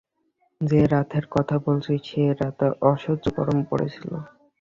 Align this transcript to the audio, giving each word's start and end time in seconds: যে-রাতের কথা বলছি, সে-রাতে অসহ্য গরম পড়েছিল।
যে-রাতের 0.61 1.25
কথা 1.31 1.55
বলছি, 1.65 1.93
সে-রাতে 2.07 2.67
অসহ্য 2.91 3.25
গরম 3.37 3.59
পড়েছিল। 3.69 4.11